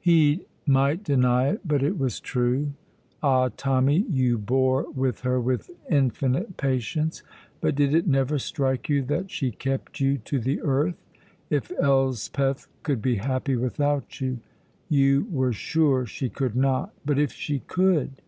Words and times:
He 0.00 0.46
might 0.66 1.04
deny 1.04 1.48
it, 1.48 1.60
but 1.62 1.82
it 1.82 1.98
was 1.98 2.18
true. 2.18 2.72
Ah, 3.22 3.50
Tommy, 3.54 4.06
you 4.08 4.38
bore 4.38 4.90
with 4.92 5.20
her 5.20 5.38
with 5.38 5.70
infinite 5.90 6.56
patience, 6.56 7.22
but 7.60 7.74
did 7.74 7.94
it 7.94 8.06
never 8.06 8.38
strike 8.38 8.88
you 8.88 9.02
that 9.02 9.30
she 9.30 9.50
kept 9.50 10.00
you 10.00 10.16
to 10.16 10.38
the 10.40 10.62
earth? 10.62 11.04
If 11.50 11.70
Elspeth 11.78 12.68
could 12.84 13.02
be 13.02 13.16
happy 13.16 13.54
without 13.54 14.18
you! 14.18 14.38
You 14.88 15.26
were 15.30 15.52
sure 15.52 16.06
she 16.06 16.30
could 16.30 16.56
not, 16.56 16.94
but 17.04 17.18
if 17.18 17.32
she 17.32 17.58
could! 17.58 18.22